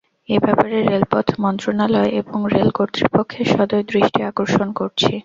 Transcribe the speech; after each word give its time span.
এ 0.29 0.37
ব্যাপারে 0.39 0.77
রেলপথ 0.83 1.27
মন্ত্রণালয় 1.43 2.11
এবং 2.21 2.37
রেল 2.53 2.69
কর্তৃপক্ষের 2.77 3.47
সদয় 3.53 3.83
দৃষ্টি 3.89 4.19
আকর্ষণ 4.23 4.67
করছি। 4.79 5.11